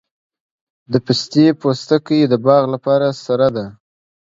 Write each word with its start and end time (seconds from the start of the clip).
د 0.91 0.93
پستې 1.05 1.45
پوستکي 1.59 2.19
د 2.27 2.33
باغ 2.45 2.63
لپاره 2.73 3.07
سره 3.25 3.47
ده؟ 3.55 3.65